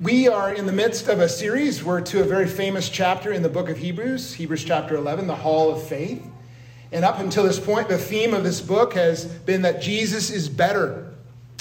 [0.00, 1.84] We are in the midst of a series.
[1.84, 5.34] We're to a very famous chapter in the book of Hebrews, Hebrews chapter 11, the
[5.34, 6.26] Hall of Faith.
[6.90, 10.48] And up until this point, the theme of this book has been that Jesus is
[10.48, 11.12] better.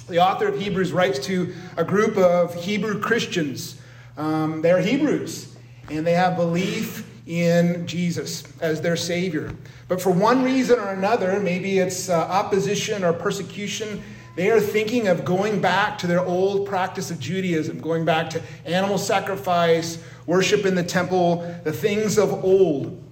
[0.08, 3.78] The author of Hebrews writes to a group of Hebrew Christians.
[4.16, 5.54] Um, they're Hebrews,
[5.90, 9.54] and they have belief in Jesus as their Savior.
[9.90, 14.02] But for one reason or another, maybe it's uh, opposition or persecution,
[14.40, 18.42] they are thinking of going back to their old practice of Judaism, going back to
[18.64, 23.04] animal sacrifice, worship in the temple, the things of old.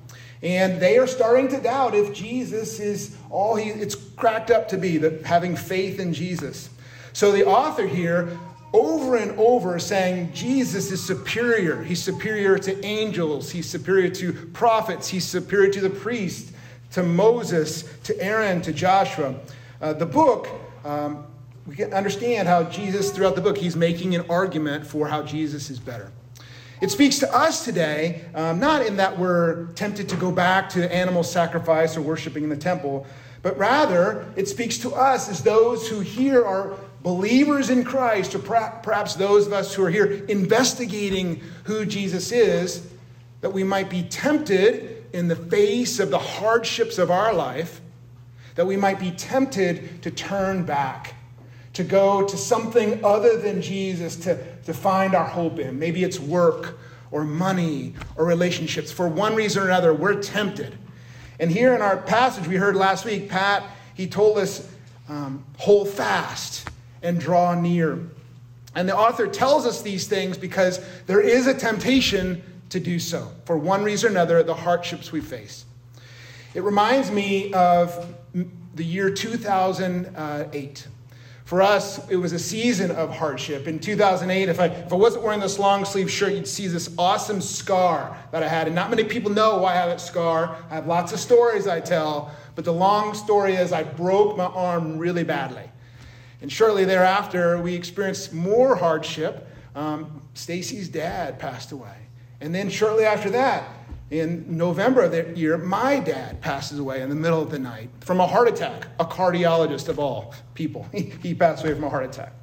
[0.42, 4.78] And they are starting to doubt if Jesus is all he, it's cracked up to
[4.78, 6.70] be, that having faith in Jesus.
[7.12, 8.40] So the author here,
[8.72, 11.84] over and over, saying Jesus is superior.
[11.84, 16.54] He's superior to angels, he's superior to prophets, he's superior to the priest,
[16.92, 19.36] to Moses, to Aaron, to Joshua.
[19.82, 20.48] Uh, the book,
[20.88, 21.26] um,
[21.66, 25.70] we can understand how Jesus, throughout the book, he's making an argument for how Jesus
[25.70, 26.14] is better.
[26.80, 30.94] It speaks to us today, um, not in that we're tempted to go back to
[30.94, 33.06] animal sacrifice or worshiping in the temple,
[33.42, 38.40] but rather it speaks to us as those who here are believers in Christ, or
[38.40, 42.88] perhaps those of us who are here investigating who Jesus is,
[43.42, 47.82] that we might be tempted in the face of the hardships of our life,
[48.58, 51.14] that we might be tempted to turn back
[51.74, 55.78] to go to something other than Jesus to, to find our hope in.
[55.78, 56.80] Maybe it's work
[57.12, 58.92] or money or relationships.
[58.92, 60.76] For one reason or another, we're tempted.
[61.40, 63.64] And here in our passage we heard last week, Pat,
[63.94, 64.68] he told us,
[65.08, 66.68] um, hold fast
[67.04, 68.10] and draw near.
[68.74, 73.32] And the author tells us these things because there is a temptation to do so.
[73.46, 75.66] For one reason or another, the hardships we face.
[76.56, 78.16] It reminds me of
[78.76, 80.88] the year 2008.
[81.48, 83.68] For us, it was a season of hardship.
[83.68, 86.94] In 2008, if I, if I wasn't wearing this long sleeve shirt, you'd see this
[86.98, 88.68] awesome scar that I had.
[88.68, 90.58] And not many people know why I have that scar.
[90.70, 94.44] I have lots of stories I tell, but the long story is I broke my
[94.44, 95.72] arm really badly.
[96.42, 99.48] And shortly thereafter, we experienced more hardship.
[99.74, 101.96] Um, Stacy's dad passed away.
[102.42, 103.70] And then shortly after that,
[104.10, 107.90] in November of that year, my dad passes away in the middle of the night
[108.00, 110.88] from a heart attack, a cardiologist of all people.
[110.94, 112.34] He, passed away from a heart attack.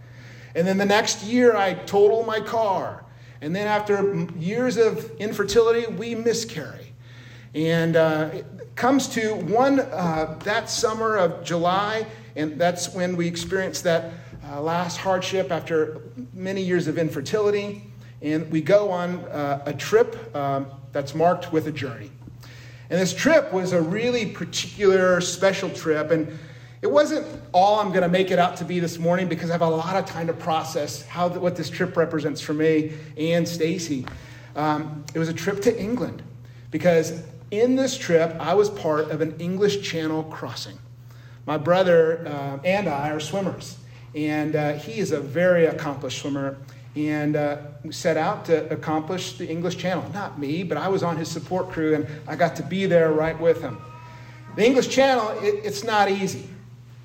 [0.54, 3.04] And then the next year, I total my car.
[3.40, 6.92] And then after years of infertility, we miscarry.
[7.54, 13.26] And uh, it comes to one, uh, that summer of July, and that's when we
[13.26, 14.12] experienced that
[14.50, 16.02] uh, last hardship after
[16.34, 17.82] many years of infertility.
[18.20, 20.34] And we go on uh, a trip.
[20.36, 22.10] Um, that's marked with a journey.
[22.88, 26.10] And this trip was a really particular, special trip.
[26.10, 26.38] And
[26.80, 29.54] it wasn't all I'm going to make it out to be this morning because I
[29.54, 33.46] have a lot of time to process how what this trip represents for me and
[33.46, 34.06] Stacy.
[34.54, 36.22] Um, it was a trip to England
[36.70, 40.78] because in this trip I was part of an English Channel crossing.
[41.46, 43.76] My brother uh, and I are swimmers,
[44.14, 46.56] and uh, he is a very accomplished swimmer
[46.96, 47.58] and uh,
[47.90, 50.08] set out to accomplish the English Channel.
[50.12, 53.12] Not me, but I was on his support crew and I got to be there
[53.12, 53.78] right with him.
[54.56, 56.48] The English Channel, it, it's not easy.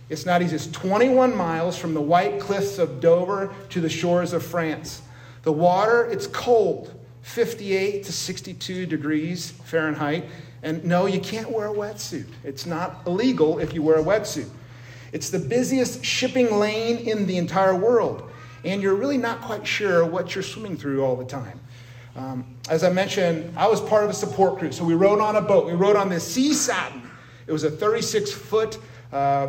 [0.10, 0.56] It's not easy.
[0.56, 5.02] It's 21 miles from the white cliffs of Dover to the shores of France.
[5.44, 10.26] The water, it's cold, 58 to 62 degrees Fahrenheit.
[10.62, 12.28] And no, you can't wear a wetsuit.
[12.44, 14.50] It's not illegal if you wear a wetsuit.
[15.12, 18.29] It's the busiest shipping lane in the entire world
[18.64, 21.59] and you're really not quite sure what you're swimming through all the time.
[22.16, 25.36] Um, as I mentioned, I was part of a support crew, so we rode on
[25.36, 25.66] a boat.
[25.66, 27.09] We rode on this Sea Satin.
[27.48, 28.78] It was a 36 foot
[29.12, 29.48] uh,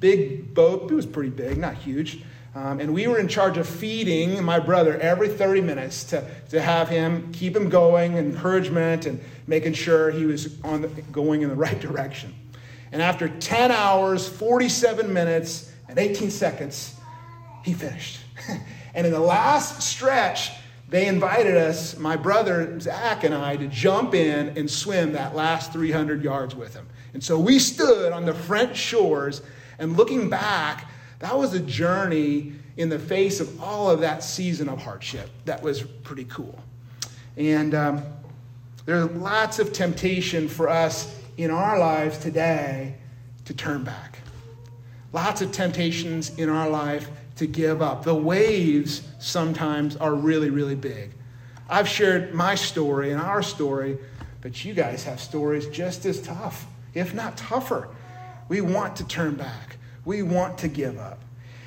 [0.00, 0.90] big boat.
[0.90, 2.22] It was pretty big, not huge.
[2.54, 6.60] Um, and we were in charge of feeding my brother every 30 minutes to, to
[6.60, 11.50] have him keep him going, encouragement, and making sure he was on the, going in
[11.50, 12.34] the right direction.
[12.90, 16.97] And after 10 hours, 47 minutes, and 18 seconds,
[17.64, 18.20] he finished.
[18.94, 20.50] and in the last stretch,
[20.88, 25.72] they invited us, my brother Zach and I, to jump in and swim that last
[25.72, 26.86] 300 yards with him.
[27.12, 29.42] And so we stood on the French shores,
[29.78, 34.68] and looking back, that was a journey in the face of all of that season
[34.68, 35.28] of hardship.
[35.44, 36.58] That was pretty cool.
[37.36, 38.02] And um,
[38.86, 42.94] there's lots of temptation for us in our lives today
[43.44, 44.20] to turn back.
[45.12, 48.04] Lots of temptations in our life to give up.
[48.04, 51.12] The waves sometimes are really, really big.
[51.68, 53.98] I've shared my story and our story,
[54.40, 57.88] but you guys have stories just as tough, if not tougher.
[58.48, 61.20] We want to turn back, we want to give up.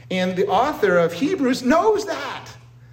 [0.10, 2.48] And the author of Hebrews knows that.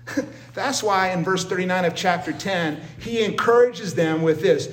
[0.54, 4.72] That's why in verse 39 of chapter 10, he encourages them with this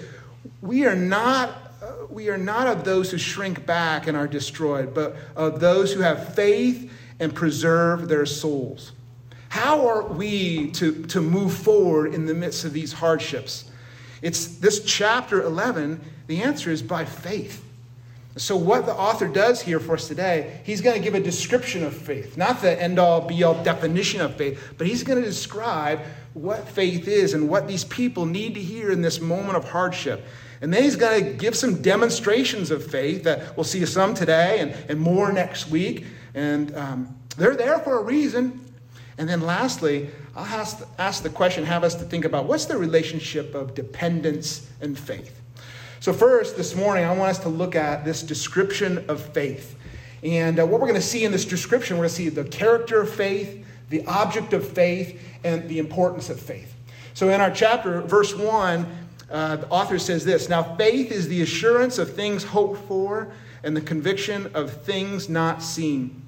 [0.62, 1.62] We are not.
[2.10, 6.00] We are not of those who shrink back and are destroyed, but of those who
[6.00, 6.90] have faith
[7.20, 8.92] and preserve their souls.
[9.50, 13.72] How are we to, to move forward in the midst of these hardships?
[14.22, 17.64] It's this chapter 11, the answer is by faith.
[18.38, 21.86] So, what the author does here for us today, he's going to give a description
[21.86, 25.26] of faith, not the end all be all definition of faith, but he's going to
[25.26, 26.02] describe
[26.34, 30.26] what faith is and what these people need to hear in this moment of hardship.
[30.62, 34.60] And then he's going to give some demonstrations of faith that we'll see some today
[34.60, 36.06] and, and more next week.
[36.36, 38.62] And um, they're there for a reason.
[39.18, 42.78] And then lastly, I'll ask, ask the question, have us to think about what's the
[42.78, 45.42] relationship of dependence and faith?
[46.02, 49.76] So, first, this morning, I want us to look at this description of faith.
[50.22, 52.44] And uh, what we're going to see in this description, we're going to see the
[52.44, 56.76] character of faith, the object of faith, and the importance of faith.
[57.14, 58.86] So, in our chapter, verse 1,
[59.31, 63.31] uh, the author says this Now, faith is the assurance of things hoped for
[63.64, 66.25] and the conviction of things not seen.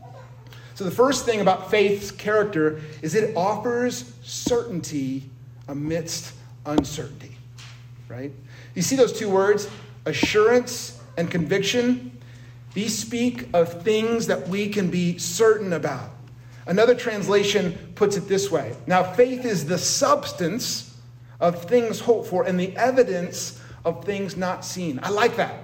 [0.78, 5.28] So, the first thing about faith's character is it offers certainty
[5.68, 6.36] amidst
[6.68, 7.36] uncertainty,
[8.08, 8.32] right?
[8.76, 9.68] You see those two words,
[10.06, 12.20] assurance and conviction?
[12.76, 16.12] These speak of things that we can be certain about.
[16.68, 20.96] Another translation puts it this way Now, faith is the substance
[21.40, 25.00] of things hoped for and the evidence of things not seen.
[25.02, 25.56] I like that.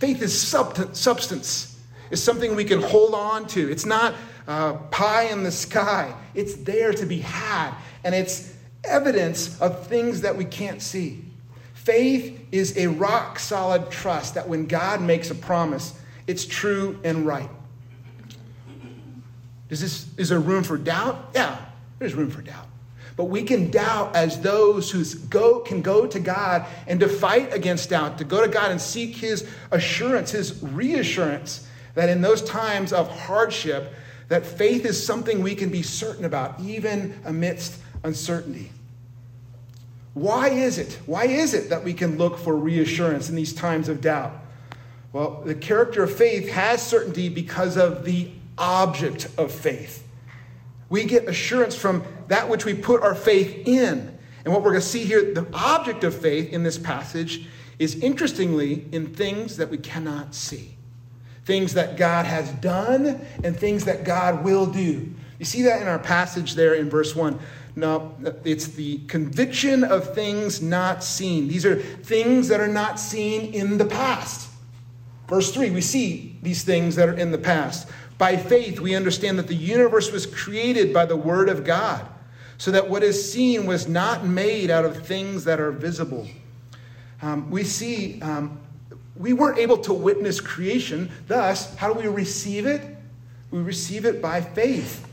[0.00, 1.75] Faith is substance,
[2.10, 3.70] it's something we can hold on to.
[3.70, 4.14] It's not
[4.46, 7.74] uh, pie in the sky, it's there to be had,
[8.04, 8.54] and it's
[8.84, 11.24] evidence of things that we can't see.
[11.74, 17.26] Faith is a rock solid trust that when God makes a promise, it's true and
[17.26, 17.50] right.
[19.68, 21.30] Is, this, is there room for doubt?
[21.34, 21.58] Yeah,
[21.98, 22.66] there's room for doubt.
[23.16, 27.52] But we can doubt as those who go, can go to God and to fight
[27.52, 31.65] against doubt, to go to God and seek His assurance, His reassurance
[31.96, 33.92] that in those times of hardship,
[34.28, 38.70] that faith is something we can be certain about, even amidst uncertainty.
[40.14, 40.98] Why is it?
[41.06, 44.32] Why is it that we can look for reassurance in these times of doubt?
[45.12, 50.06] Well, the character of faith has certainty because of the object of faith.
[50.90, 54.18] We get assurance from that which we put our faith in.
[54.44, 57.46] And what we're going to see here, the object of faith in this passage
[57.78, 60.75] is interestingly in things that we cannot see.
[61.46, 65.14] Things that God has done and things that God will do.
[65.38, 67.38] You see that in our passage there in verse 1.
[67.76, 68.14] No,
[68.44, 71.46] it's the conviction of things not seen.
[71.46, 74.50] These are things that are not seen in the past.
[75.28, 77.88] Verse 3, we see these things that are in the past.
[78.16, 82.06] By faith, we understand that the universe was created by the Word of God,
[82.58, 86.26] so that what is seen was not made out of things that are visible.
[87.20, 88.58] Um, we see um,
[89.18, 91.10] we weren't able to witness creation.
[91.26, 92.82] Thus, how do we receive it?
[93.50, 95.06] We receive it by faith.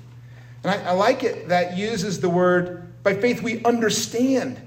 [0.63, 4.59] And I, I like it that uses the word, by faith we understand.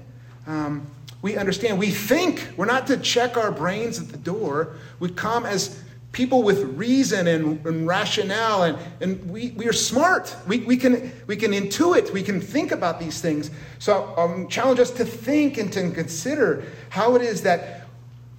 [0.45, 0.87] Um,
[1.21, 1.79] we understand.
[1.79, 2.47] We think.
[2.55, 4.75] We're not to check our brains at the door.
[4.99, 10.35] We come as people with reason and, and rationale, and, and we, we are smart.
[10.47, 12.11] We, we, can, we can intuit.
[12.11, 13.51] We can think about these things.
[13.79, 17.86] So I um, challenge us to think and to consider how it is that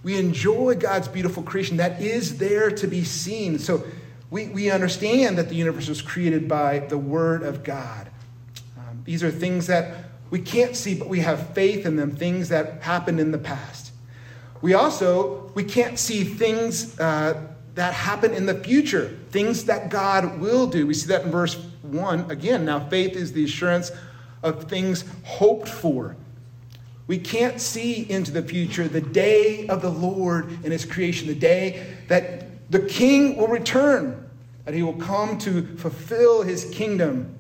[0.02, 3.59] we enjoy God's beautiful creation that is there to be seen.
[3.59, 3.85] So
[4.31, 8.11] we, we understand that the universe was created by the Word of God.
[8.78, 12.50] Um, these are things that we can't see, but we have faith in them, things
[12.50, 13.93] that happened in the past.
[14.61, 20.40] We also, we can't see things uh, that happen in the future, things that God
[20.40, 20.87] will do.
[20.87, 22.64] We see that in verse 1 again.
[22.64, 23.90] Now, faith is the assurance
[24.43, 26.17] of things hoped for.
[27.09, 31.35] We can't see into the future the day of the Lord and his creation, the
[31.35, 34.29] day that the king will return,
[34.67, 37.35] that he will come to fulfill his kingdom.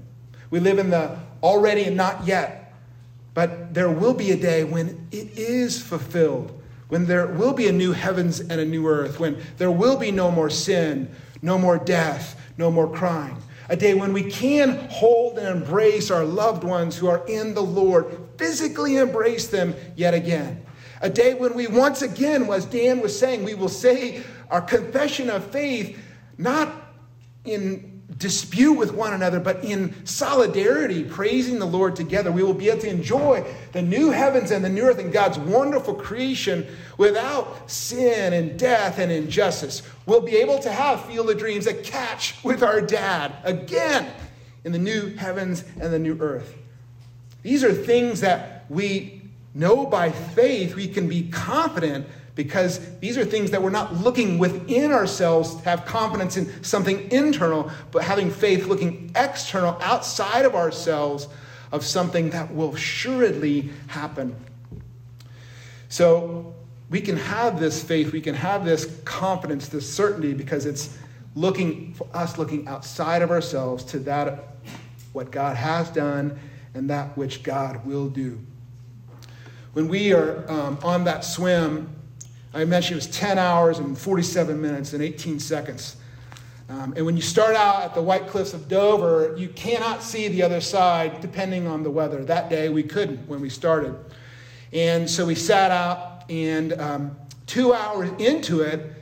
[0.50, 2.72] We live in the already and not yet,
[3.34, 7.72] but there will be a day when it is fulfilled, when there will be a
[7.72, 11.78] new heavens and a new earth, when there will be no more sin, no more
[11.78, 13.36] death, no more crying.
[13.68, 17.62] A day when we can hold and embrace our loved ones who are in the
[17.62, 18.06] Lord,
[18.38, 20.64] physically embrace them yet again.
[21.00, 25.30] A day when we once again, as Dan was saying, we will say our confession
[25.30, 25.98] of faith
[26.38, 26.72] not
[27.44, 27.87] in
[28.18, 32.32] dispute with one another, but in solidarity, praising the Lord together.
[32.32, 35.38] We will be able to enjoy the new heavens and the new earth and God's
[35.38, 39.82] wonderful creation without sin and death and injustice.
[40.04, 44.10] We'll be able to have field of dreams, a catch with our dad again
[44.64, 46.54] in the new heavens and the new earth.
[47.42, 49.22] These are things that we
[49.54, 50.74] know by faith.
[50.74, 52.06] We can be confident
[52.38, 57.10] because these are things that we're not looking within ourselves to have confidence in something
[57.10, 61.26] internal, but having faith looking external outside of ourselves
[61.72, 64.36] of something that will assuredly happen.
[65.88, 66.54] So
[66.90, 70.96] we can have this faith, we can have this confidence, this certainty, because it's
[71.34, 74.54] looking for us looking outside of ourselves to that
[75.12, 76.38] what God has done
[76.74, 78.38] and that which God will do.
[79.72, 81.96] When we are um, on that swim,
[82.54, 85.96] I mentioned it was 10 hours and 47 minutes and 18 seconds.
[86.70, 90.28] Um, and when you start out at the White Cliffs of Dover, you cannot see
[90.28, 92.24] the other side depending on the weather.
[92.24, 93.94] That day we couldn't when we started.
[94.72, 98.92] And so we sat out, and um, two hours into it,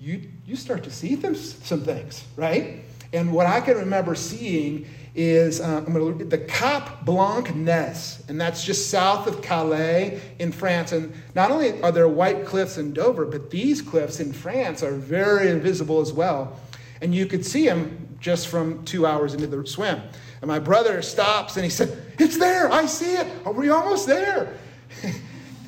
[0.00, 2.84] you, you start to see them, some things, right?
[3.12, 4.86] And what I can remember seeing
[5.18, 10.20] is uh, I'm going to the Cap Blanc Nez, and that's just south of Calais
[10.38, 10.92] in France.
[10.92, 14.92] And not only are there white cliffs in Dover, but these cliffs in France are
[14.92, 16.60] very visible as well.
[17.02, 20.00] And you could see them just from two hours into the swim.
[20.40, 23.26] And my brother stops and he said, It's there, I see it.
[23.44, 24.56] Are we almost there?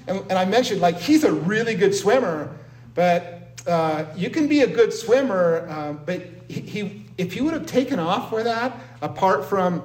[0.07, 2.57] and, and, I mentioned, like, he's a really good swimmer,
[2.95, 7.53] but uh, you can be a good swimmer, uh, but he, he if he would
[7.53, 9.83] have taken off for that, apart from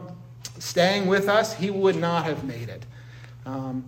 [0.57, 2.85] staying with us, he would not have made it.
[3.45, 3.83] Um,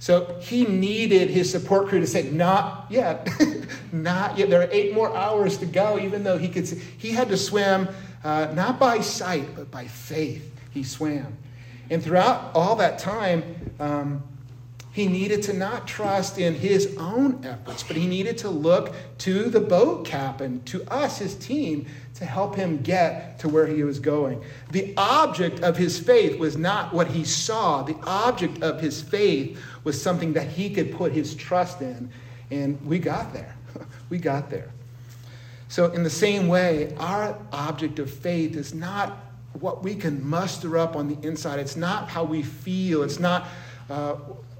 [0.00, 3.28] so he needed his support crew to say, not yet,
[3.92, 4.50] not yet.
[4.50, 6.66] There are eight more hours to go, even though he could.
[6.66, 6.80] See.
[6.98, 7.88] He had to swim
[8.24, 10.52] uh, not by sight, but by faith.
[10.72, 11.36] He swam.
[11.90, 14.22] And throughout all that time, um,
[14.92, 19.44] he needed to not trust in his own efforts, but he needed to look to
[19.44, 21.86] the boat captain, to us, his team,
[22.20, 24.44] to help him get to where he was going.
[24.72, 29.58] The object of his faith was not what he saw, the object of his faith
[29.84, 32.10] was something that he could put his trust in.
[32.50, 33.56] And we got there.
[34.10, 34.70] we got there.
[35.68, 39.16] So, in the same way, our object of faith is not
[39.54, 41.58] what we can muster up on the inside.
[41.58, 43.02] It's not how we feel.
[43.02, 43.48] It's not
[43.88, 44.16] uh,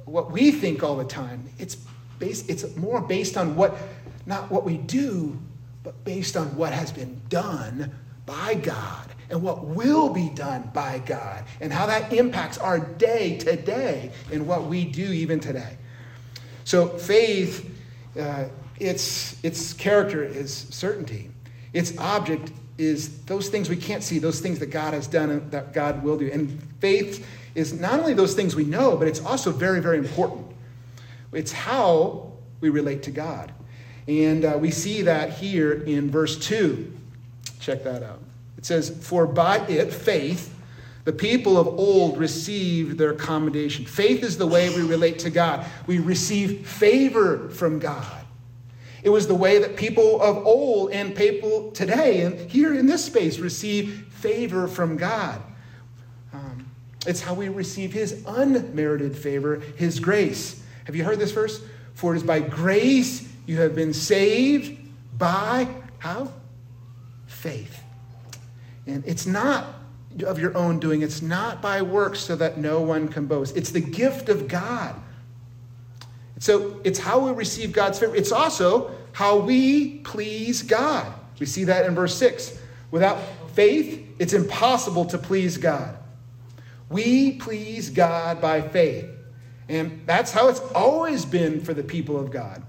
[0.07, 1.47] what we think all the time.
[1.59, 1.76] It's,
[2.19, 3.76] based, it's more based on what,
[4.25, 5.38] not what we do,
[5.83, 7.93] but based on what has been done
[8.27, 13.39] by God and what will be done by God and how that impacts our day
[13.39, 15.79] today and what we do even today.
[16.65, 17.75] So, faith,
[18.19, 18.45] uh,
[18.79, 21.31] its, its character is certainty,
[21.73, 25.51] its object is those things we can't see, those things that God has done and
[25.51, 26.31] that God will do.
[26.33, 30.47] And faith is not only those things we know, but it's also very, very important.
[31.33, 33.53] It's how we relate to God.
[34.11, 36.93] And uh, we see that here in verse 2.
[37.61, 38.19] Check that out.
[38.59, 40.52] It says, For by it, faith,
[41.05, 43.85] the people of old received their commendation.
[43.85, 45.64] Faith is the way we relate to God.
[45.87, 48.25] We receive favor from God.
[49.05, 53.05] It was the way that people of old and people today, and here in this
[53.05, 55.40] space, receive favor from God.
[56.33, 56.69] Um,
[57.07, 60.61] it's how we receive His unmerited favor, His grace.
[60.87, 61.62] Have you heard this verse?
[61.95, 64.78] For it is by grace you have been saved
[65.19, 65.66] by
[65.99, 66.33] how?
[67.26, 67.83] Faith.
[68.87, 69.66] And it's not
[70.25, 73.57] of your own doing, it's not by works so that no one can boast.
[73.57, 74.95] It's the gift of God.
[76.38, 78.14] So it's how we receive God's favor.
[78.14, 81.12] It's also how we please God.
[81.40, 82.57] We see that in verse 6.
[82.92, 83.19] Without
[83.54, 85.97] faith, it's impossible to please God.
[86.88, 89.07] We please God by faith.
[89.69, 92.62] And that's how it's always been for the people of God.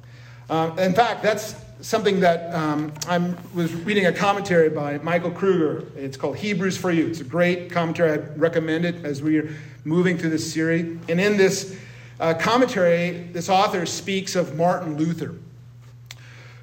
[0.51, 3.19] Uh, in fact, that's something that um, I
[3.53, 5.87] was reading a commentary by Michael Kruger.
[5.95, 7.07] It's called Hebrews for You.
[7.07, 8.11] It's a great commentary.
[8.11, 9.49] I recommend it as we are
[9.85, 10.99] moving through this series.
[11.07, 11.79] And in this
[12.19, 15.35] uh, commentary, this author speaks of Martin Luther,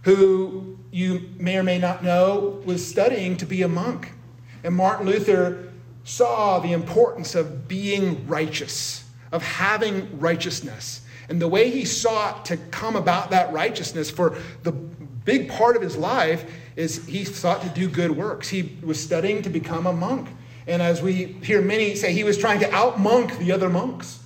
[0.03, 4.13] who you may or may not know was studying to be a monk.
[4.65, 5.73] And Martin Luther
[6.05, 11.07] saw the importance of being righteous, of having righteousness.
[11.29, 15.83] And the way he sought to come about that righteousness for the big part of
[15.83, 18.49] his life is he sought to do good works.
[18.49, 20.29] He was studying to become a monk.
[20.67, 24.21] And as we hear many say, he was trying to outmonk the other monks.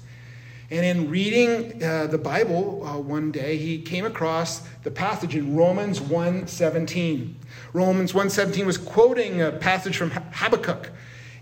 [0.70, 5.54] And in reading uh, the Bible uh, one day, he came across the passage in
[5.54, 7.34] Romans 1:17.
[7.74, 10.90] Romans 1:17 was quoting a passage from Habakkuk.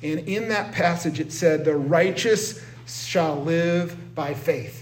[0.03, 4.80] And in that passage it said, "The righteous shall live by faith."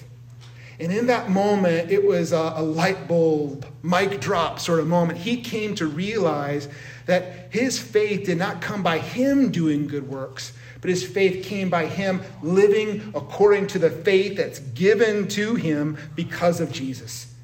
[0.81, 5.19] And in that moment, it was a, a light bulb, mic drop sort of moment.
[5.19, 6.69] He came to realize
[7.07, 11.69] that his faith did not come by him doing good works, but his faith came
[11.69, 17.35] by him living according to the faith that's given to him because of Jesus.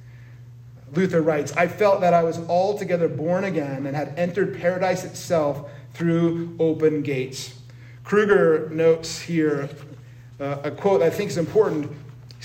[0.93, 5.69] Luther writes, I felt that I was altogether born again and had entered paradise itself
[5.93, 7.55] through open gates.
[8.05, 9.69] Kruger notes here
[10.41, 11.91] uh, a quote I think is important.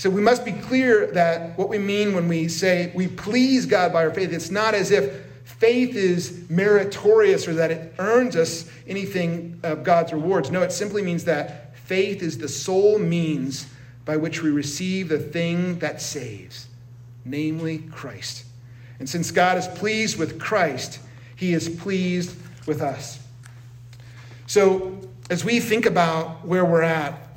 [0.00, 3.92] Said, We must be clear that what we mean when we say we please God
[3.92, 8.64] by our faith, it's not as if faith is meritorious or that it earns us
[8.86, 10.50] anything of God's rewards.
[10.50, 13.66] No, it simply means that faith is the sole means
[14.06, 16.68] by which we receive the thing that saves
[17.26, 18.46] namely Christ.
[19.00, 20.98] And since God is pleased with Christ,
[21.36, 22.34] he is pleased
[22.66, 23.18] with us.
[24.46, 27.29] So, as we think about where we're at,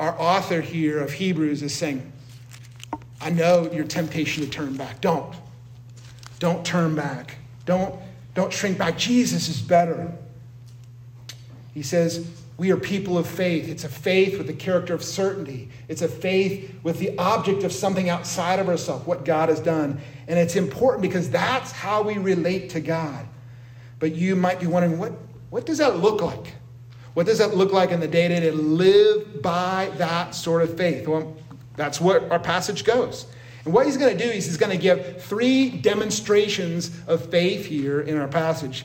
[0.00, 2.10] our author here of Hebrews is saying,
[3.20, 5.02] I know your temptation to turn back.
[5.02, 5.36] Don't.
[6.38, 7.36] Don't turn back.
[7.66, 7.94] Don't,
[8.34, 8.96] don't shrink back.
[8.96, 10.10] Jesus is better.
[11.74, 12.26] He says,
[12.56, 13.68] we are people of faith.
[13.68, 15.68] It's a faith with the character of certainty.
[15.86, 20.00] It's a faith with the object of something outside of ourselves, what God has done.
[20.28, 23.26] And it's important because that's how we relate to God.
[23.98, 25.12] But you might be wondering, what,
[25.50, 26.54] what does that look like?
[27.14, 30.76] What does that look like in the day to day live by that sort of
[30.76, 31.08] faith?
[31.08, 31.36] Well,
[31.76, 33.26] that's what our passage goes.
[33.64, 37.66] And what he's going to do is he's going to give three demonstrations of faith
[37.66, 38.84] here in our passage.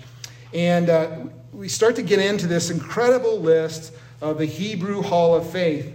[0.53, 1.17] And uh,
[1.53, 5.85] we start to get into this incredible list of the Hebrew Hall of Faith.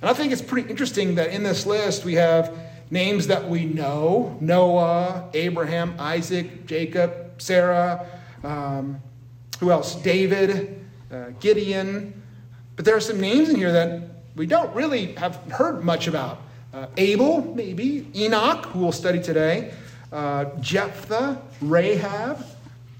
[0.00, 2.56] And I think it's pretty interesting that in this list we have
[2.90, 8.06] names that we know Noah, Abraham, Isaac, Jacob, Sarah,
[8.42, 9.00] um,
[9.60, 9.94] who else?
[9.96, 12.22] David, uh, Gideon.
[12.76, 14.02] But there are some names in here that
[14.36, 16.40] we don't really have heard much about.
[16.72, 19.72] Uh, Abel, maybe, Enoch, who we'll study today,
[20.12, 22.44] uh, Jephthah, Rahab,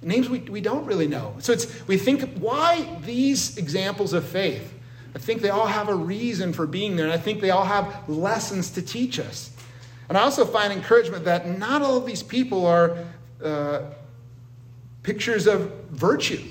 [0.00, 1.34] Names we, we don't really know.
[1.40, 4.72] So it's, we think, why these examples of faith?
[5.14, 7.64] I think they all have a reason for being there, and I think they all
[7.64, 9.50] have lessons to teach us.
[10.08, 13.04] And I also find encouragement that not all of these people are
[13.42, 13.82] uh,
[15.02, 16.44] pictures of virtue.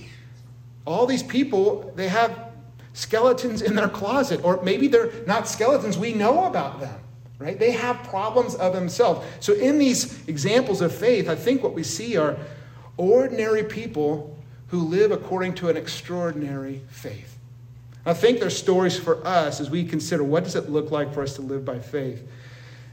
[0.87, 2.47] All these people, they have
[2.93, 6.99] skeletons in their closet, or maybe they're not skeletons, we know about them,
[7.39, 7.59] right?
[7.59, 9.27] They have problems of themselves.
[9.41, 12.37] So in these examples of faith, I think what we see are
[12.95, 14.35] ordinary people
[14.69, 17.37] who live according to an extraordinary faith.
[18.05, 21.21] I think there's stories for us as we consider what does it look like for
[21.21, 22.25] us to live by faith.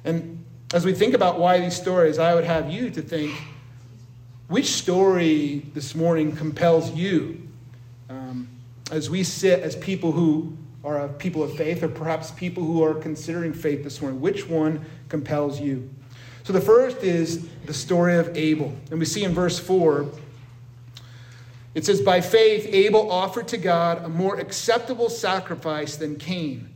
[0.05, 3.33] And as we think about why these stories, I would have you to think
[4.49, 7.44] which story this morning compels you
[8.91, 12.95] as we sit as people who are people of faith, or perhaps people who are
[12.95, 14.21] considering faith this morning.
[14.21, 15.91] Which one compels you?
[16.43, 18.75] So the first is the story of Abel.
[18.91, 20.07] And we see in verse 4,
[21.75, 26.69] it says, By faith, Abel offered to God a more acceptable sacrifice than Cain,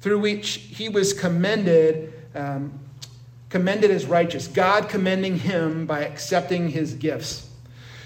[0.00, 2.78] through which he was commended, um,
[3.48, 7.47] commended as righteous, God commending him by accepting his gifts.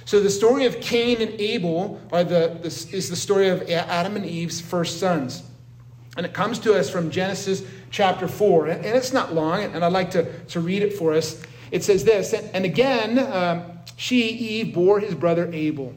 [0.04, 4.16] So the story of Cain and Abel are the, the, is the story of Adam
[4.16, 5.42] and Eve's first sons.
[6.16, 8.66] And it comes to us from Genesis chapter 4.
[8.68, 11.42] And it's not long, and I'd like to, to read it for us.
[11.70, 15.94] It says this And again, um, she, Eve, bore his brother Abel.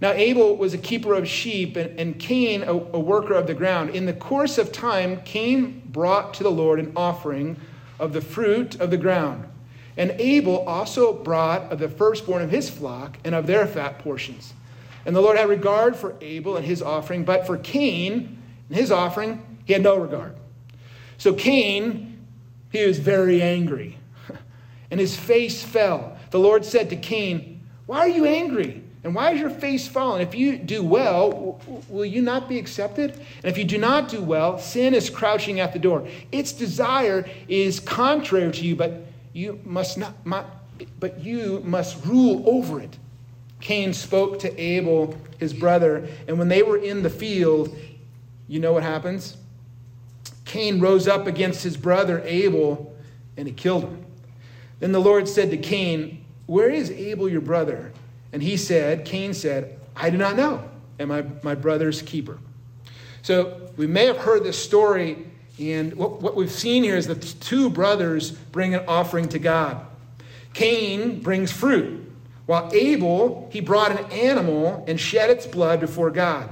[0.00, 3.54] Now, Abel was a keeper of sheep, and, and Cain, a, a worker of the
[3.54, 3.90] ground.
[3.90, 7.56] In the course of time, Cain brought to the Lord an offering
[7.98, 9.44] of the fruit of the ground.
[9.98, 14.54] And Abel also brought of the firstborn of his flock and of their fat portions.
[15.04, 18.92] And the Lord had regard for Abel and his offering, but for Cain and his
[18.92, 20.36] offering, he had no regard.
[21.18, 22.24] So Cain,
[22.70, 23.98] he was very angry,
[24.90, 26.16] and his face fell.
[26.30, 28.84] The Lord said to Cain, Why are you angry?
[29.02, 30.20] And why is your face fallen?
[30.20, 33.12] If you do well, will you not be accepted?
[33.12, 36.06] And if you do not do well, sin is crouching at the door.
[36.30, 39.07] Its desire is contrary to you, but
[39.38, 40.14] you must not,
[40.98, 42.98] but you must rule over it.
[43.60, 47.74] Cain spoke to Abel, his brother, and when they were in the field,
[48.48, 49.36] you know what happens?
[50.44, 52.96] Cain rose up against his brother Abel
[53.36, 54.04] and he killed him.
[54.80, 57.92] Then the Lord said to Cain, Where is Abel your brother?
[58.32, 60.68] And he said, Cain said, I do not know.
[60.98, 62.38] Am I my brother's keeper?
[63.22, 65.26] So we may have heard this story,
[65.58, 69.84] and what, what we've seen here is that two brothers bring an offering to God.
[70.54, 72.10] Cain brings fruit,
[72.46, 76.50] while Abel, he brought an animal and shed its blood before God.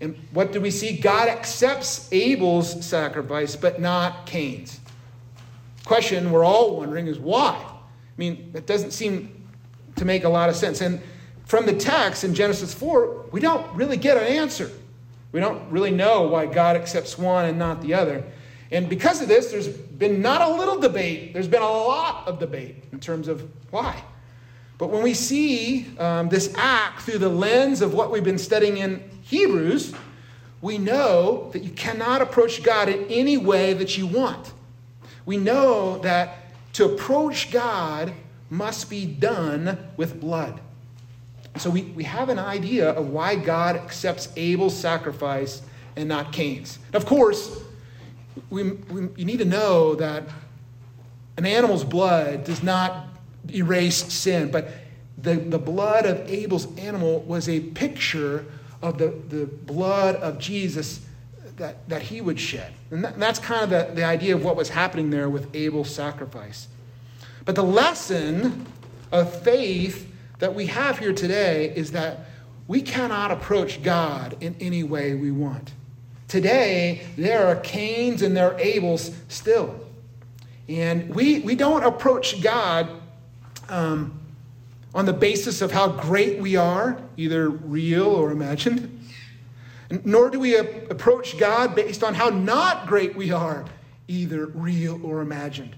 [0.00, 0.98] And what do we see?
[0.98, 4.80] God accepts Abel's sacrifice, but not Cain's.
[5.84, 7.54] Question we're all wondering is why?
[7.54, 9.46] I mean, it doesn't seem
[9.96, 10.80] to make a lot of sense.
[10.80, 11.00] And
[11.46, 14.70] from the text in Genesis 4, we don't really get an answer.
[15.32, 18.24] We don't really know why God accepts one and not the other.
[18.70, 22.38] And because of this, there's been not a little debate, there's been a lot of
[22.38, 24.02] debate in terms of why.
[24.78, 28.78] But when we see um, this act through the lens of what we've been studying
[28.78, 29.94] in Hebrews,
[30.60, 34.52] we know that you cannot approach God in any way that you want.
[35.24, 36.38] We know that
[36.74, 38.12] to approach God
[38.50, 40.60] must be done with blood.
[41.58, 45.62] So we, we have an idea of why God accepts Abel's sacrifice
[45.96, 46.78] and not Cain's.
[46.92, 47.60] Of course,
[48.50, 50.24] we, we, you need to know that
[51.36, 53.08] an animal's blood does not
[53.52, 54.68] erase sin, but
[55.18, 58.44] the, the blood of Abel's animal was a picture
[58.82, 61.00] of the, the blood of Jesus
[61.56, 62.72] that, that he would shed.
[62.90, 65.90] And that, that's kind of the, the idea of what was happening there with Abel's
[65.90, 66.68] sacrifice.
[67.44, 68.66] But the lesson
[69.10, 72.26] of faith that we have here today is that
[72.68, 75.72] we cannot approach God in any way we want.
[76.28, 79.80] Today, there are Cains and there are Abels still.
[80.68, 82.90] And we, we don't approach God
[83.68, 84.18] um,
[84.94, 88.92] on the basis of how great we are, either real or imagined.
[90.04, 93.64] Nor do we approach God based on how not great we are,
[94.08, 95.76] either real or imagined.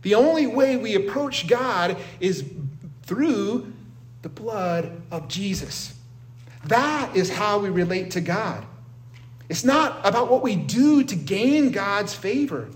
[0.00, 2.44] The only way we approach God is
[3.02, 3.73] through
[4.24, 5.94] the blood of Jesus.
[6.64, 8.64] That is how we relate to God.
[9.50, 12.70] It's not about what we do to gain God's favor.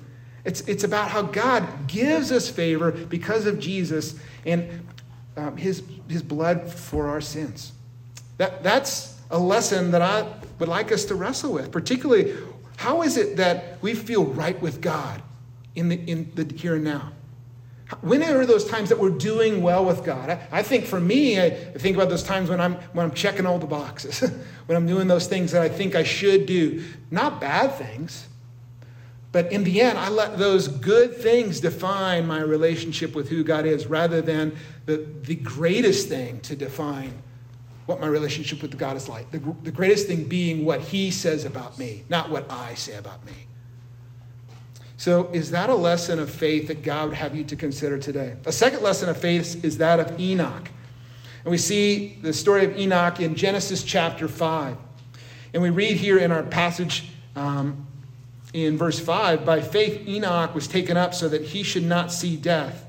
[0.44, 4.87] It's, it's about how God gives us favor because of Jesus and
[5.38, 7.72] um, his, his blood for our sins.
[8.37, 12.37] That, that's a lesson that I would like us to wrestle with, particularly
[12.76, 15.22] how is it that we feel right with God
[15.74, 17.12] in the, in the here and now?
[18.03, 20.29] When are those times that we're doing well with God?
[20.29, 23.46] I, I think for me, I think about those times when I'm, when I'm checking
[23.46, 24.20] all the boxes,
[24.66, 26.85] when I'm doing those things that I think I should do.
[27.11, 28.29] Not bad things,
[29.33, 33.66] but in the end, I let those good things define my relationship with who God
[33.66, 37.22] is rather than the, the greatest thing to define
[37.87, 39.31] what my relationship with God is like.
[39.31, 43.24] The, the greatest thing being what He says about me, not what I say about
[43.24, 43.33] me.
[44.98, 48.34] So, is that a lesson of faith that God would have you to consider today?
[48.46, 50.68] A second lesson of faith is that of Enoch.
[51.44, 54.76] And we see the story of Enoch in Genesis chapter 5.
[55.54, 57.87] And we read here in our passage um,
[58.52, 62.37] in verse 5 By faith, Enoch was taken up so that he should not see
[62.37, 62.84] death.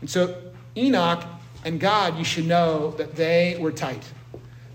[0.00, 0.36] And so,
[0.76, 1.22] Enoch
[1.64, 4.02] and God, you should know that they were tight.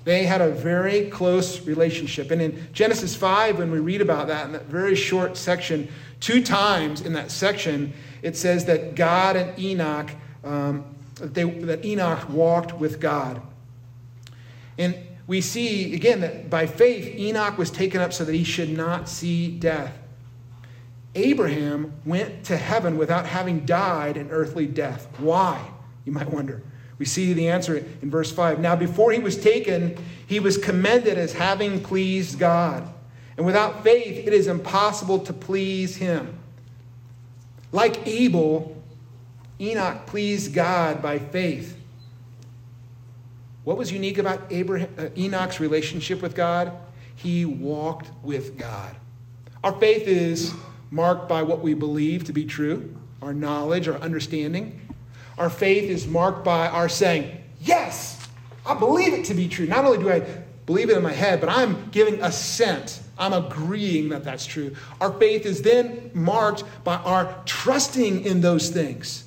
[0.04, 2.32] They had a very close relationship.
[2.32, 5.88] And in Genesis 5, when we read about that in that very short section,
[6.22, 10.12] Two times in that section, it says that God and Enoch,
[10.44, 13.42] um, they, that Enoch walked with God.
[14.78, 14.96] And
[15.28, 19.10] we see, again, that by faith, Enoch was taken up so that he should not
[19.10, 19.98] see death.
[21.16, 25.08] Abraham went to heaven without having died an earthly death.
[25.18, 25.70] Why?
[26.06, 26.62] You might wonder.
[27.00, 28.60] We see the answer in verse 5.
[28.60, 32.88] Now, before he was taken, he was commended as having pleased God.
[33.42, 36.38] And without faith, it is impossible to please him.
[37.72, 38.80] Like Abel,
[39.60, 41.76] Enoch pleased God by faith.
[43.64, 46.72] What was unique about Abraham, uh, Enoch's relationship with God?
[47.16, 48.96] He walked with God.
[49.64, 50.54] Our faith is
[50.92, 54.80] marked by what we believe to be true, our knowledge, our understanding.
[55.40, 58.24] Our faith is marked by our saying, Yes,
[58.68, 59.66] I believe it to be true.
[59.66, 60.20] Not only do I
[60.68, 64.76] believe it in my head, but I'm giving assent I'm agreeing that that's true.
[65.00, 69.26] Our faith is then marked by our trusting in those things,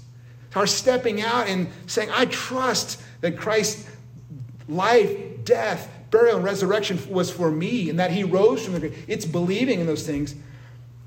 [0.54, 3.88] our stepping out and saying, I trust that Christ's
[4.68, 9.04] life, death, burial, and resurrection was for me and that he rose from the grave.
[9.08, 10.34] It's believing in those things.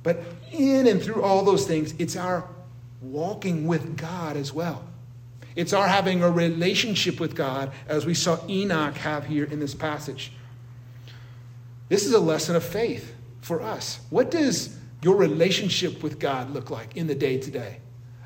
[0.03, 2.47] But in and through all those things, it's our
[3.01, 4.83] walking with God as well.
[5.55, 9.73] It's our having a relationship with God, as we saw Enoch have here in this
[9.73, 10.31] passage.
[11.89, 13.99] This is a lesson of faith for us.
[14.09, 17.79] What does your relationship with God look like in the day to day?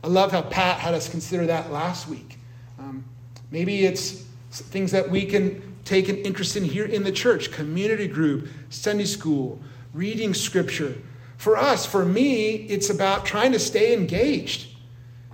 [0.04, 2.40] I love how Pat had us consider that last week.
[2.80, 3.06] Um,
[3.52, 8.08] maybe it's things that we can take an interest in here in the church, community
[8.08, 9.60] group, Sunday school,
[9.94, 10.96] reading scripture.
[11.38, 14.76] For us, for me, it's about trying to stay engaged,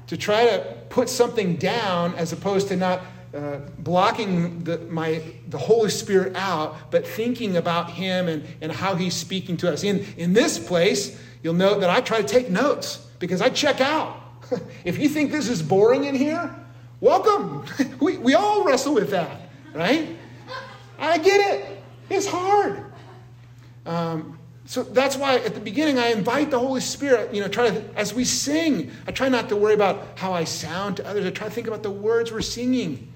[0.07, 3.01] to try to put something down as opposed to not
[3.37, 8.95] uh, blocking the, my, the Holy Spirit out, but thinking about Him and, and how
[8.95, 9.83] He's speaking to us.
[9.83, 13.79] In, in this place, you'll note that I try to take notes because I check
[13.79, 14.19] out.
[14.83, 16.53] if you think this is boring in here,
[16.99, 17.63] welcome.
[17.99, 19.39] we, we all wrestle with that,
[19.73, 20.17] right?
[20.97, 21.83] I get it.
[22.09, 22.83] It's hard.
[23.85, 27.69] Um, so that's why at the beginning I invite the Holy Spirit, you know, try
[27.69, 31.25] to, as we sing, I try not to worry about how I sound to others.
[31.25, 33.13] I try to think about the words we're singing,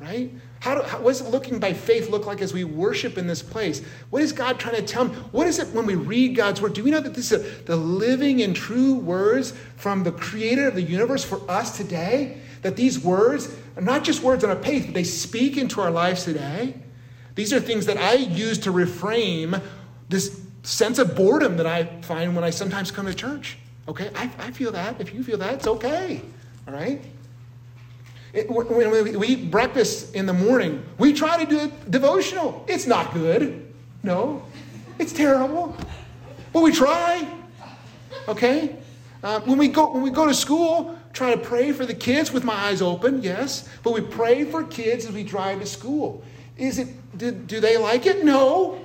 [0.00, 0.30] right?
[0.60, 3.42] How, do, how what does looking by faith look like as we worship in this
[3.42, 3.82] place?
[4.10, 5.14] What is God trying to tell me?
[5.30, 6.74] What is it when we read God's word?
[6.74, 10.66] Do we know that this is a, the living and true words from the creator
[10.68, 12.38] of the universe for us today?
[12.62, 15.90] That these words are not just words on a page, but they speak into our
[15.90, 16.74] lives today?
[17.34, 19.60] These are things that I use to reframe
[20.08, 23.58] this sense of boredom that I find when I sometimes come to church.
[23.86, 25.00] Okay, I, I feel that.
[25.00, 26.22] If you feel that, it's okay.
[26.66, 27.02] All right?
[28.34, 32.64] It, when we eat breakfast in the morning, we try to do it devotional.
[32.66, 33.72] It's not good.
[34.02, 34.42] No,
[34.98, 35.76] it's terrible.
[36.52, 37.28] But we try.
[38.26, 38.76] Okay?
[39.22, 42.32] Uh, when, we go, when we go to school, try to pray for the kids
[42.32, 43.68] with my eyes open, yes.
[43.84, 46.24] But we pray for kids as we drive to school.
[46.56, 48.24] Is it, do, do they like it?
[48.24, 48.80] No.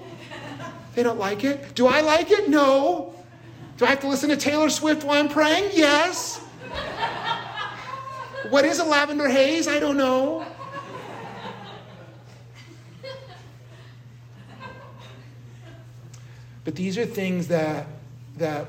[0.94, 1.74] They don't like it.
[1.76, 2.50] Do I like it?
[2.50, 3.16] No.
[3.78, 5.72] Do I have to listen to Taylor Swift while I'm praying?
[5.74, 6.40] Yes.
[8.48, 9.68] What is a lavender haze?
[9.68, 10.46] I don't know.
[16.64, 17.88] But these are things that,
[18.38, 18.68] that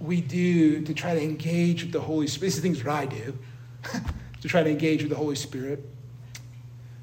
[0.00, 2.52] we do to try to engage with the Holy Spirit.
[2.52, 3.38] These are things that I do
[4.40, 5.84] to try to engage with the Holy Spirit.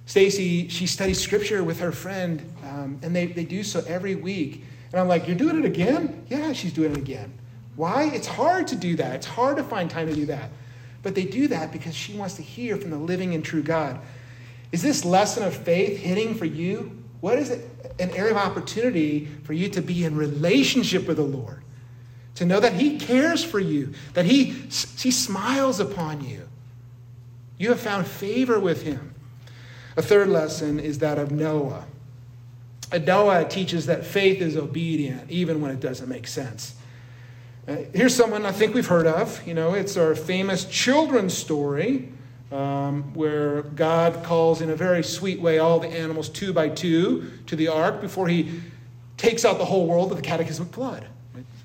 [0.05, 4.63] Stacy, she studies scripture with her friend, um, and they, they do so every week.
[4.91, 6.25] And I'm like, You're doing it again?
[6.29, 7.33] Yeah, she's doing it again.
[7.75, 8.05] Why?
[8.05, 9.15] It's hard to do that.
[9.15, 10.49] It's hard to find time to do that.
[11.05, 13.99] But they do that because she wants to hear from the living and true God.
[14.71, 16.97] Is this lesson of faith hitting for you?
[17.21, 17.69] What is it?
[17.99, 21.61] An area of opportunity for you to be in relationship with the Lord,
[22.33, 26.49] to know that He cares for you, that He, he smiles upon you.
[27.59, 29.13] You have found favor with Him.
[29.95, 31.85] A third lesson is that of Noah.
[32.91, 36.73] Noah teaches that faith is obedient even when it doesn't make sense.
[37.67, 39.45] Uh, here's someone I think we've heard of.
[39.47, 42.09] You know, it's our famous children's story
[42.51, 47.31] um, where God calls in a very sweet way all the animals two by two
[47.47, 48.61] to the ark before he
[49.17, 51.07] takes out the whole world with the cataclysmic flood.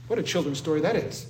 [0.08, 1.26] What a children's story that is.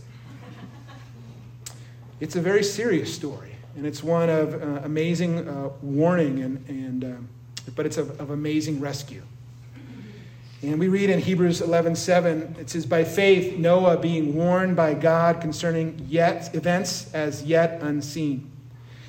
[2.20, 3.56] It's a very serious story.
[3.76, 7.28] And it's one of uh, amazing uh, warning, and, and, um,
[7.74, 9.22] but it's of, of, amazing rescue.
[10.62, 14.92] And we read in Hebrews 11 7, it says, By faith, Noah being warned by
[14.92, 18.50] God concerning yet events as yet unseen.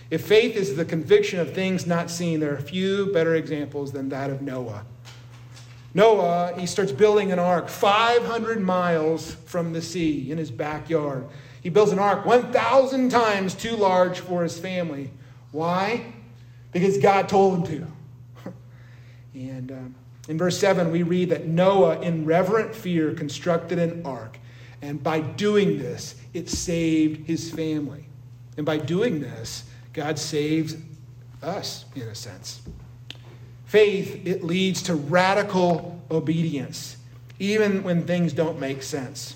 [0.09, 4.09] If faith is the conviction of things not seen, there are few better examples than
[4.09, 4.85] that of Noah.
[5.93, 11.27] Noah, he starts building an ark 500 miles from the sea in his backyard.
[11.61, 15.11] He builds an ark 1,000 times too large for his family.
[15.51, 16.13] Why?
[16.71, 17.87] Because God told him
[18.43, 18.51] to.
[19.33, 19.95] and um,
[20.31, 24.39] in verse 7, we read that Noah, in reverent fear, constructed an ark.
[24.81, 28.05] And by doing this, it saved his family.
[28.55, 30.77] And by doing this, God saves
[31.43, 32.61] us, in a sense.
[33.65, 36.95] Faith, it leads to radical obedience,
[37.37, 39.35] even when things don't make sense.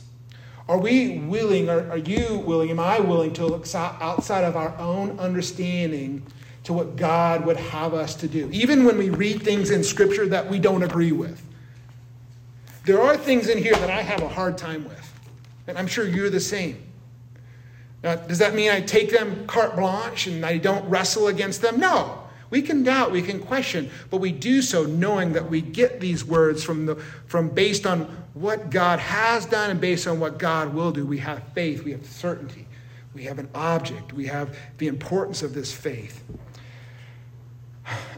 [0.69, 4.73] Are we willing, are, are you willing, am I willing to look outside of our
[4.77, 6.25] own understanding
[6.65, 8.49] to what God would have us to do?
[8.51, 11.41] Even when we read things in Scripture that we don't agree with.
[12.85, 15.13] There are things in here that I have a hard time with,
[15.67, 16.81] and I'm sure you're the same.
[18.03, 21.79] Now, does that mean I take them carte blanche and I don't wrestle against them?
[21.79, 22.21] No.
[22.51, 26.23] We can doubt, we can question, but we do so knowing that we get these
[26.23, 28.01] words from, the, from based on
[28.35, 31.05] what God has done and based on what God will do.
[31.05, 32.67] We have faith, we have certainty,
[33.15, 36.23] we have an object, we have the importance of this faith.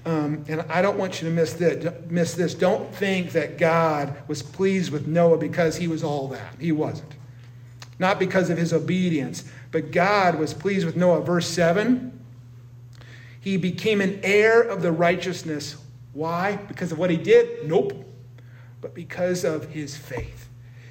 [0.06, 2.54] Um, and I don't want you to miss this, miss this.
[2.54, 6.56] Don't think that God was pleased with Noah because he was all that.
[6.60, 7.14] He wasn't.
[8.00, 11.22] Not because of his obedience, but God was pleased with Noah.
[11.22, 12.18] Verse 7
[13.48, 15.78] he became an heir of the righteousness.
[16.12, 16.58] Why?
[16.58, 17.66] Because of what he did?
[17.66, 17.94] Nope.
[18.82, 20.50] But because of his faith.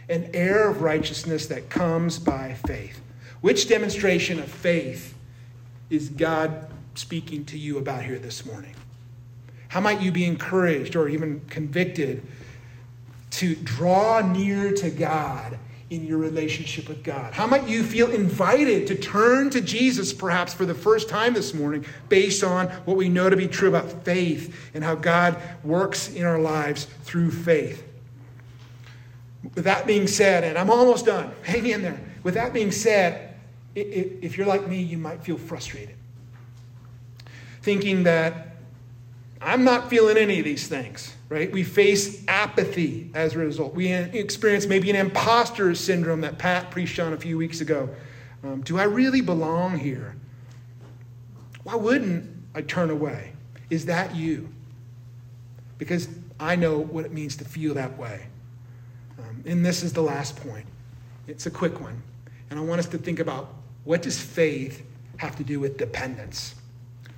[0.09, 2.99] An heir of righteousness that comes by faith.
[3.43, 5.15] Which demonstration of faith
[5.91, 8.75] is God speaking to you about here this morning?
[9.69, 12.27] How might you be encouraged or even convicted
[13.33, 15.59] to draw near to God
[15.91, 17.33] in your relationship with God?
[17.35, 21.53] How might you feel invited to turn to Jesus perhaps for the first time this
[21.53, 26.09] morning based on what we know to be true about faith and how God works
[26.09, 27.83] in our lives through faith?
[29.55, 32.01] With that being said, and I'm almost done, hang in there.
[32.23, 33.35] With that being said,
[33.75, 35.95] if you're like me, you might feel frustrated.
[37.67, 38.55] Thinking that
[39.41, 41.51] I'm not feeling any of these things, right?
[41.51, 43.75] We face apathy as a result.
[43.75, 47.91] We experience maybe an imposter syndrome that Pat preached on a few weeks ago.
[48.45, 50.15] Um, do I really belong here?
[51.65, 53.33] Why wouldn't I turn away?
[53.69, 54.49] Is that you?
[55.77, 58.29] Because I know what it means to feel that way.
[59.19, 60.67] Um, and this is the last point.
[61.27, 62.01] It's a quick one.
[62.49, 66.55] And I want us to think about what does faith have to do with dependence?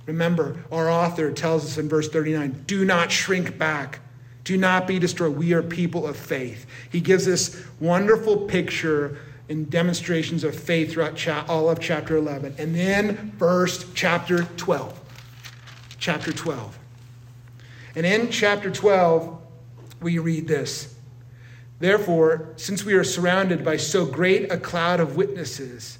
[0.09, 3.99] Remember, our author tells us in verse 39 do not shrink back.
[4.43, 5.37] Do not be destroyed.
[5.37, 6.65] We are people of faith.
[6.91, 9.19] He gives this wonderful picture
[9.49, 12.55] and demonstrations of faith throughout cha- all of chapter 11.
[12.57, 14.99] And then, first, chapter 12.
[15.99, 16.79] Chapter 12.
[17.95, 19.39] And in chapter 12,
[20.01, 20.95] we read this
[21.77, 25.98] Therefore, since we are surrounded by so great a cloud of witnesses,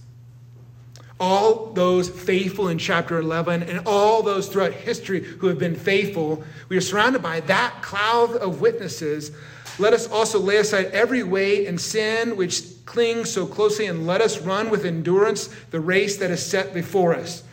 [1.19, 6.43] all those faithful in chapter 11 and all those throughout history who have been faithful,
[6.69, 9.32] we are surrounded by that cloud of witnesses.
[9.77, 14.19] Let us also lay aside every weight and sin which clings so closely, and let
[14.19, 17.43] us run with endurance the race that is set before us.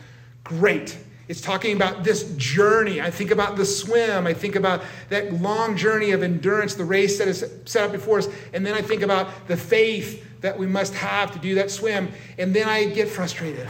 [0.43, 0.97] Great.
[1.27, 3.01] It's talking about this journey.
[3.01, 4.25] I think about the swim.
[4.25, 8.19] I think about that long journey of endurance, the race that is set up before
[8.19, 8.27] us.
[8.53, 12.11] And then I think about the faith that we must have to do that swim.
[12.37, 13.67] And then I get frustrated,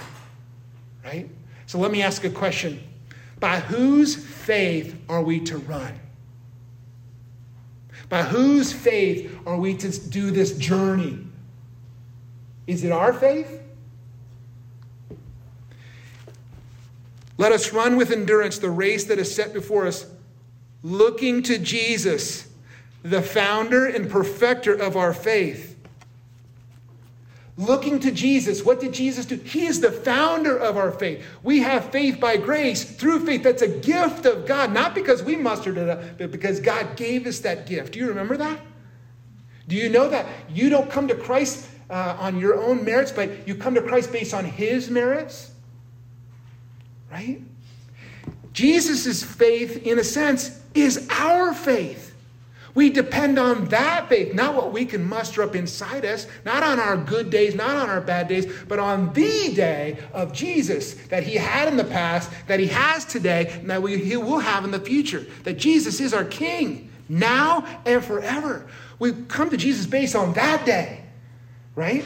[1.04, 1.30] right?
[1.66, 2.82] So let me ask a question
[3.40, 6.00] By whose faith are we to run?
[8.10, 11.26] By whose faith are we to do this journey?
[12.66, 13.62] Is it our faith?
[17.38, 20.06] Let us run with endurance the race that is set before us,
[20.82, 22.48] looking to Jesus,
[23.04, 25.77] the founder and perfecter of our faith.
[27.58, 28.64] Looking to Jesus.
[28.64, 29.36] What did Jesus do?
[29.36, 31.26] He is the founder of our faith.
[31.42, 33.42] We have faith by grace through faith.
[33.42, 37.26] That's a gift of God, not because we mustered it up, but because God gave
[37.26, 37.94] us that gift.
[37.94, 38.60] Do you remember that?
[39.68, 43.48] Do you know that you don't come to Christ uh, on your own merits, but
[43.48, 45.52] you come to Christ based on His merits?
[47.12, 47.42] right?
[48.54, 52.07] Jesus' faith, in a sense, is our faith.
[52.78, 56.80] We depend on that faith, not what we can muster up inside us, not on
[56.80, 61.24] our good days, not on our bad days, but on the day of Jesus that
[61.24, 64.64] he had in the past, that he has today, and that we, he will have
[64.64, 65.26] in the future.
[65.44, 68.68] That Jesus is our King now and forever.
[69.00, 71.02] We come to Jesus based on that day,
[71.74, 72.06] right?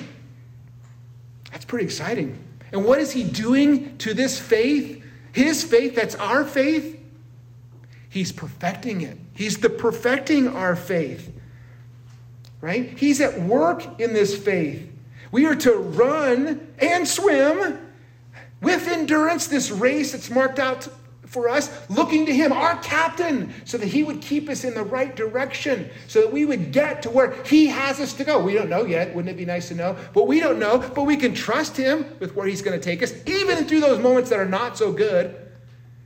[1.52, 2.42] That's pretty exciting.
[2.72, 5.04] And what is he doing to this faith?
[5.34, 6.98] His faith, that's our faith.
[8.10, 9.18] He's perfecting it.
[9.42, 11.34] He's the perfecting our faith.
[12.62, 12.96] Right?
[12.96, 14.88] He's at work in this faith.
[15.32, 17.80] We are to run and swim
[18.62, 20.88] with endurance this race that's marked out
[21.26, 24.84] for us, looking to Him, our captain, so that He would keep us in the
[24.84, 28.44] right direction, so that we would get to where He has us to go.
[28.44, 29.16] We don't know yet.
[29.16, 29.98] Wouldn't it be nice to know?
[30.14, 30.88] But we don't know.
[30.94, 33.98] But we can trust Him with where He's going to take us, even through those
[33.98, 35.36] moments that are not so good,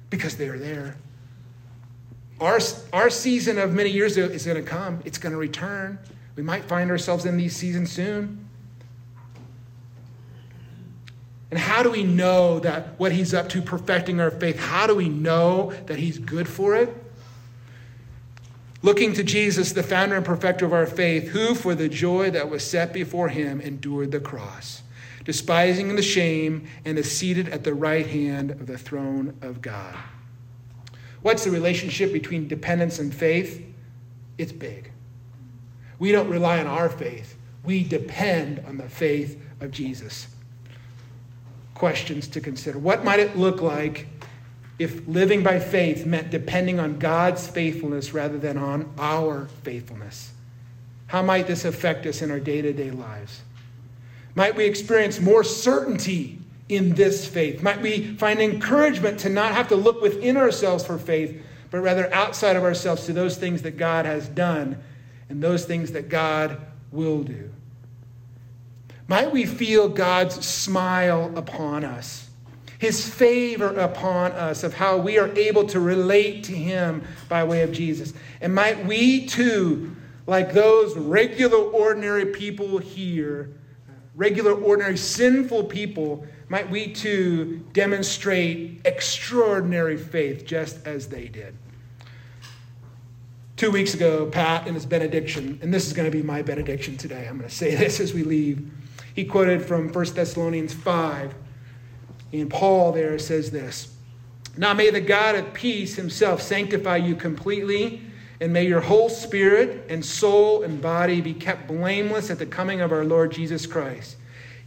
[0.10, 0.96] because they're there.
[2.40, 2.60] Our,
[2.92, 6.00] our season of many years is going to come, it's going to return.
[6.36, 8.46] We might find ourselves in these seasons soon.
[11.50, 14.96] And how do we know that what he's up to perfecting our faith, how do
[14.96, 16.94] we know that he's good for it?
[18.82, 22.50] Looking to Jesus, the founder and perfecter of our faith, who for the joy that
[22.50, 24.84] was set before him endured the cross,
[25.24, 29.96] despising the shame, and is seated at the right hand of the throne of God.
[31.26, 33.66] What's the relationship between dependence and faith?
[34.38, 34.92] It's big.
[35.98, 40.28] We don't rely on our faith, we depend on the faith of Jesus
[41.74, 42.78] questions to consider.
[42.78, 44.06] What might it look like
[44.78, 50.32] if living by faith meant depending on God's faithfulness rather than on our faithfulness?
[51.08, 53.42] How might this affect us in our day to day lives?
[54.36, 56.38] Might we experience more certainty
[56.70, 57.62] in this faith?
[57.62, 62.14] Might we find encouragement to not have to look within ourselves for faith, but rather
[62.14, 64.82] outside of ourselves to those things that God has done
[65.30, 66.60] and those things that God
[66.92, 67.52] will do?
[69.08, 72.30] Might we feel God's smile upon us,
[72.80, 77.62] his favor upon us of how we are able to relate to him by way
[77.62, 78.14] of Jesus.
[78.42, 79.96] And might we too,
[80.28, 83.52] like those regular, ordinary people here,
[84.16, 91.56] regular, ordinary, sinful people, might we too demonstrate extraordinary faith just as they did.
[93.56, 96.98] Two weeks ago, Pat in his benediction, and this is going to be my benediction
[96.98, 98.70] today, I'm going to say this as we leave.
[99.16, 101.34] He quoted from 1 Thessalonians 5,
[102.34, 103.96] and Paul there says this
[104.58, 108.02] Now may the God of peace himself sanctify you completely,
[108.42, 112.82] and may your whole spirit and soul and body be kept blameless at the coming
[112.82, 114.15] of our Lord Jesus Christ.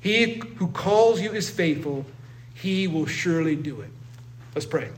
[0.01, 2.07] He who calls you is faithful,
[2.55, 3.91] he will surely do it.
[4.55, 4.89] Let's pray.